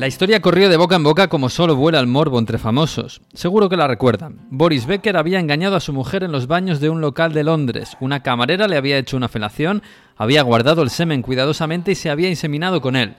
La 0.00 0.06
historia 0.06 0.40
corrió 0.40 0.70
de 0.70 0.78
boca 0.78 0.96
en 0.96 1.02
boca 1.02 1.28
como 1.28 1.50
solo 1.50 1.76
vuela 1.76 2.00
el 2.00 2.06
morbo 2.06 2.38
entre 2.38 2.56
famosos. 2.56 3.20
Seguro 3.34 3.68
que 3.68 3.76
la 3.76 3.86
recuerdan. 3.86 4.46
Boris 4.48 4.86
Becker 4.86 5.14
había 5.18 5.38
engañado 5.38 5.76
a 5.76 5.80
su 5.80 5.92
mujer 5.92 6.22
en 6.22 6.32
los 6.32 6.46
baños 6.46 6.80
de 6.80 6.88
un 6.88 7.02
local 7.02 7.34
de 7.34 7.44
Londres. 7.44 7.98
Una 8.00 8.22
camarera 8.22 8.66
le 8.66 8.78
había 8.78 8.96
hecho 8.96 9.18
una 9.18 9.28
felación, 9.28 9.82
había 10.16 10.40
guardado 10.40 10.80
el 10.80 10.88
semen 10.88 11.20
cuidadosamente 11.20 11.92
y 11.92 11.96
se 11.96 12.08
había 12.08 12.30
inseminado 12.30 12.80
con 12.80 12.96
él. 12.96 13.16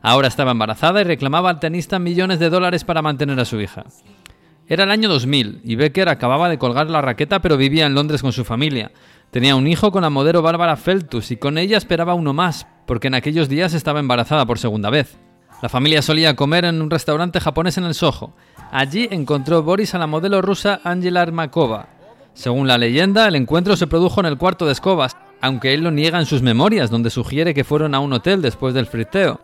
Ahora 0.00 0.28
estaba 0.28 0.52
embarazada 0.52 1.02
y 1.02 1.04
reclamaba 1.04 1.50
al 1.50 1.60
tenista 1.60 1.98
millones 1.98 2.38
de 2.38 2.48
dólares 2.48 2.82
para 2.84 3.02
mantener 3.02 3.38
a 3.38 3.44
su 3.44 3.60
hija. 3.60 3.84
Era 4.66 4.84
el 4.84 4.90
año 4.90 5.10
2000 5.10 5.60
y 5.64 5.76
Becker 5.76 6.08
acababa 6.08 6.48
de 6.48 6.56
colgar 6.56 6.88
la 6.88 7.02
raqueta 7.02 7.42
pero 7.42 7.58
vivía 7.58 7.84
en 7.84 7.94
Londres 7.94 8.22
con 8.22 8.32
su 8.32 8.46
familia. 8.46 8.90
Tenía 9.32 9.54
un 9.54 9.66
hijo 9.66 9.92
con 9.92 10.00
la 10.00 10.08
modelo 10.08 10.40
Bárbara 10.40 10.78
Feltus 10.78 11.30
y 11.30 11.36
con 11.36 11.58
ella 11.58 11.76
esperaba 11.76 12.14
uno 12.14 12.32
más, 12.32 12.66
porque 12.86 13.08
en 13.08 13.16
aquellos 13.16 13.50
días 13.50 13.74
estaba 13.74 14.00
embarazada 14.00 14.46
por 14.46 14.58
segunda 14.58 14.88
vez. 14.88 15.18
La 15.62 15.68
familia 15.68 16.02
solía 16.02 16.34
comer 16.34 16.64
en 16.64 16.82
un 16.82 16.90
restaurante 16.90 17.38
japonés 17.38 17.78
en 17.78 17.84
el 17.84 17.94
Soho. 17.94 18.32
Allí 18.72 19.06
encontró 19.12 19.62
Boris 19.62 19.94
a 19.94 19.98
la 19.98 20.08
modelo 20.08 20.42
rusa 20.42 20.80
Angela 20.82 21.22
Armakova. 21.22 21.88
Según 22.34 22.66
la 22.66 22.78
leyenda, 22.78 23.28
el 23.28 23.36
encuentro 23.36 23.76
se 23.76 23.86
produjo 23.86 24.18
en 24.18 24.26
el 24.26 24.38
cuarto 24.38 24.66
de 24.66 24.72
escobas, 24.72 25.16
aunque 25.40 25.72
él 25.72 25.82
lo 25.82 25.92
niega 25.92 26.18
en 26.18 26.26
sus 26.26 26.42
memorias, 26.42 26.90
donde 26.90 27.10
sugiere 27.10 27.54
que 27.54 27.62
fueron 27.62 27.94
a 27.94 28.00
un 28.00 28.12
hotel 28.12 28.42
después 28.42 28.74
del 28.74 28.86
friteo. 28.86 29.40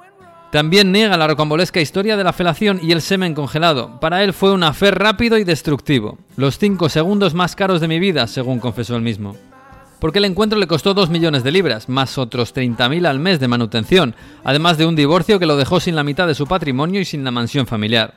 También 0.51 0.91
niega 0.91 1.17
la 1.17 1.29
rocambolesca 1.29 1.81
historia 1.81 2.17
de 2.17 2.25
la 2.25 2.33
felación 2.33 2.81
y 2.83 2.91
el 2.91 3.01
semen 3.01 3.35
congelado. 3.35 4.01
Para 4.01 4.25
él 4.25 4.33
fue 4.33 4.53
un 4.53 4.65
afer 4.65 4.99
rápido 4.99 5.39
y 5.39 5.45
destructivo. 5.45 6.19
Los 6.37 6.59
cinco 6.59 6.89
segundos 6.89 7.35
más 7.35 7.55
caros 7.55 7.81
de 7.81 7.87
mi 7.87 8.01
vida, 8.01 8.27
según 8.27 8.59
confesó 8.59 8.97
él 8.97 9.03
mismo 9.03 9.37
porque 10.01 10.19
el 10.19 10.25
encuentro 10.25 10.59
le 10.59 10.67
costó 10.67 10.95
2 10.95 11.11
millones 11.11 11.43
de 11.43 11.53
libras, 11.53 11.89
más 11.89 12.19
otros 12.19 12.55
30.000 12.55 13.07
al 13.07 13.19
mes 13.19 13.41
de 13.41 13.49
manutención, 13.49 14.15
además 14.45 14.79
de 14.79 14.87
un 14.87 14.97
divorcio 14.97 15.39
que 15.39 15.47
lo 15.47 15.57
dejó 15.57 15.81
sin 15.81 15.97
la 15.97 16.05
mitad 16.05 16.27
de 16.27 16.35
su 16.35 16.47
patrimonio 16.47 17.01
y 17.01 17.05
sin 17.05 17.25
la 17.25 17.31
mansión 17.31 17.67
familiar. 17.67 18.15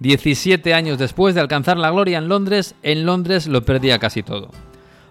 17 0.00 0.74
años 0.74 0.98
después 0.98 1.34
de 1.34 1.40
alcanzar 1.40 1.76
la 1.76 1.90
gloria 1.90 2.18
en 2.18 2.28
Londres, 2.28 2.74
en 2.82 3.06
Londres 3.06 3.46
lo 3.46 3.62
perdía 3.64 3.98
casi 3.98 4.22
todo. 4.22 4.50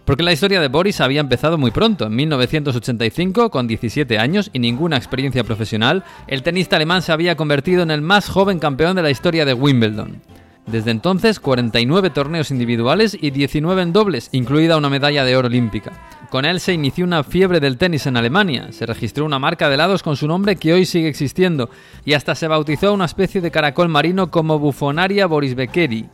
Porque 0.06 0.24
la 0.24 0.34
historia 0.34 0.60
de 0.60 0.68
Boris 0.68 1.00
había 1.00 1.22
empezado 1.22 1.58
muy 1.58 1.72
pronto, 1.72 2.08
en 2.08 2.16
1985, 2.16 3.50
con 3.50 3.68
17 3.68 4.18
años 4.18 4.50
y 4.52 4.60
ninguna 4.60 4.98
experiencia 4.98 5.44
profesional, 5.44 6.04
el 6.28 6.44
tenista 6.44 6.76
alemán 6.76 7.02
se 7.02 7.12
había 7.12 7.38
convertido 7.38 7.84
en 7.84 7.92
el 7.92 8.02
más 8.02 8.28
joven 8.28 8.60
campeón 8.60 8.96
de 8.96 9.04
la 9.04 9.12
historia 9.12 9.46
de 9.46 9.54
Wimbledon. 9.54 10.22
Desde 10.66 10.92
entonces, 10.92 11.40
49 11.40 12.10
torneos 12.10 12.52
individuales 12.52 13.18
y 13.20 13.32
19 13.32 13.82
en 13.82 13.94
dobles, 13.94 14.30
incluida 14.32 14.78
una 14.78 14.90
medalla 14.90 15.24
de 15.24 15.36
oro 15.36 15.48
olímpica. 15.48 15.92
Con 16.32 16.46
él 16.46 16.62
se 16.62 16.72
inició 16.72 17.04
una 17.04 17.26
fiebre 17.26 17.60
del 17.60 17.78
tenis 17.78 18.08
en 18.08 18.16
Alemania, 18.16 18.72
se 18.72 18.86
registró 18.86 19.26
una 19.26 19.38
marca 19.38 19.68
de 19.68 19.76
helados 19.76 20.02
con 20.02 20.16
su 20.16 20.30
nombre 20.30 20.56
que 20.56 20.72
hoy 20.72 20.86
sigue 20.86 21.10
existiendo, 21.10 21.70
y 22.06 22.14
hasta 22.14 22.36
se 22.36 22.48
bautizó 22.48 22.94
una 22.94 23.04
especie 23.04 23.42
de 23.42 23.52
caracol 23.52 23.90
marino 23.90 24.32
como 24.32 24.58
Bufonaria 24.58 25.28
Boris 25.28 25.56
Beckeri. 25.56 26.08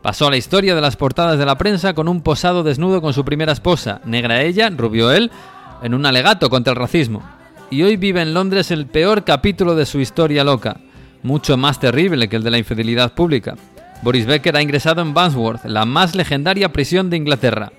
Pasó 0.00 0.28
a 0.28 0.30
la 0.30 0.36
historia 0.36 0.76
de 0.76 0.80
las 0.80 0.94
portadas 0.94 1.40
de 1.40 1.44
la 1.44 1.58
prensa 1.58 1.92
con 1.92 2.06
un 2.06 2.22
posado 2.22 2.62
desnudo 2.62 3.02
con 3.02 3.12
su 3.12 3.24
primera 3.24 3.50
esposa, 3.50 4.00
negra 4.04 4.42
ella, 4.42 4.70
rubio 4.70 5.10
él, 5.10 5.32
en 5.82 5.92
un 5.92 6.06
alegato 6.06 6.50
contra 6.50 6.72
el 6.72 6.78
racismo. 6.78 7.24
Y 7.68 7.82
hoy 7.82 7.96
vive 7.96 8.22
en 8.22 8.34
Londres 8.34 8.70
el 8.70 8.86
peor 8.86 9.24
capítulo 9.24 9.74
de 9.74 9.86
su 9.86 9.98
historia 9.98 10.44
loca, 10.44 10.76
mucho 11.24 11.56
más 11.56 11.80
terrible 11.80 12.28
que 12.28 12.36
el 12.36 12.44
de 12.44 12.52
la 12.52 12.58
infidelidad 12.58 13.12
pública. 13.12 13.56
Boris 14.02 14.24
Becker 14.24 14.56
ha 14.56 14.62
ingresado 14.62 15.02
en 15.02 15.12
Wandsworth, 15.16 15.64
la 15.64 15.84
más 15.84 16.14
legendaria 16.14 16.72
prisión 16.72 17.10
de 17.10 17.16
Inglaterra. 17.16 17.72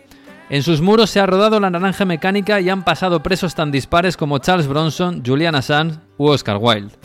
En 0.50 0.64
sus 0.64 0.82
muros 0.82 1.12
se 1.12 1.20
ha 1.20 1.28
rodado 1.28 1.60
la 1.60 1.70
naranja 1.70 2.06
mecánica 2.06 2.60
y 2.60 2.70
han 2.70 2.84
pasado 2.84 3.22
presos 3.22 3.54
tan 3.54 3.70
dispares 3.70 4.18
como 4.18 4.40
Charles 4.40 4.68
Bronson, 4.68 5.22
Julian 5.24 5.54
Assange 5.54 6.00
u 6.18 6.28
Oscar 6.28 6.58
Wilde. 6.60 6.96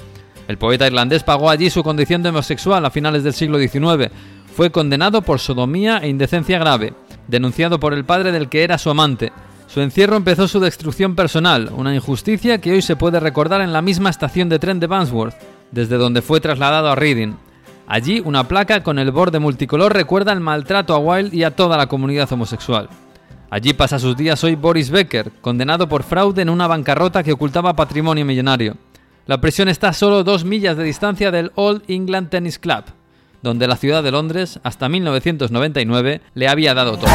El 0.49 0.57
poeta 0.57 0.87
irlandés 0.87 1.23
pagó 1.23 1.51
allí 1.51 1.69
su 1.69 1.83
condición 1.83 2.23
de 2.23 2.31
homosexual 2.31 2.83
a 2.87 2.91
finales 2.91 3.23
del 3.23 3.35
siglo 3.35 3.59
XIX. 3.59 4.11
Fue 4.55 4.71
condenado 4.71 5.21
por 5.21 5.41
sodomía 5.41 5.99
e 5.99 6.09
indecencia 6.09 6.59
grave, 6.59 6.95
denunciado 7.29 7.79
por 7.79 7.93
el 7.93 8.07
padre 8.07 8.33
del 8.33 8.49
que 8.49 8.65
era 8.65 8.79
su 8.79 8.89
amante. 8.89 9.31
Su 9.67 9.83
encierro 9.83 10.17
empezó 10.17 10.49
su 10.49 10.59
destrucción 10.59 11.15
personal, 11.15 11.71
una 11.77 11.95
injusticia 11.95 12.63
que 12.63 12.73
hoy 12.73 12.81
se 12.81 12.97
puede 12.97 13.21
recordar 13.21 13.61
en 13.61 13.75
la 13.75 13.83
misma 13.83 14.09
estación 14.09 14.49
de 14.49 14.59
tren 14.59 14.81
de 14.81 14.87
Wandsworth, 14.87 15.35
desde 15.71 15.99
donde 15.99 16.23
fue 16.23 16.41
trasladado 16.41 16.89
a 16.89 16.95
Reading. 16.95 17.35
Allí, 17.87 18.23
una 18.25 18.49
placa 18.49 18.83
con 18.83 18.99
el 18.99 19.11
borde 19.11 19.39
multicolor 19.39 19.93
recuerda 19.93 20.33
el 20.33 20.41
maltrato 20.41 20.95
a 20.95 20.99
Wilde 20.99 21.37
y 21.37 21.45
a 21.45 21.55
toda 21.55 21.77
la 21.77 21.89
comunidad 21.89 22.33
homosexual. 22.33 22.89
Allí 23.55 23.73
pasa 23.73 24.01
sus 24.01 24.17
días 24.17 24.43
hoy 24.43 24.57
Boris 24.57 24.91
Becker, 24.91 25.31
condenado 25.41 25.89
por 25.89 26.03
fraude 26.03 26.43
en 26.43 26.51
una 26.51 26.67
bancarrota 26.67 27.23
que 27.23 27.31
ocultaba 27.31 27.77
patrimonio 27.77 28.25
millonario. 28.25 28.77
La 29.27 29.41
prisión 29.41 29.69
está 29.69 29.91
a 29.91 29.93
solo 29.93 30.25
dos 30.25 30.45
millas 30.45 30.77
de 30.77 30.83
distancia 30.83 31.31
del 31.31 31.53
Old 31.55 31.83
England 31.87 32.31
Tennis 32.31 32.59
Club, 32.59 32.83
donde 33.43 33.69
la 33.69 33.77
ciudad 33.77 34.03
de 34.03 34.11
Londres, 34.11 34.59
hasta 34.65 34.89
1999, 34.89 36.21
le 36.35 36.49
había 36.49 36.75
dado 36.75 36.99
todo. 36.99 37.07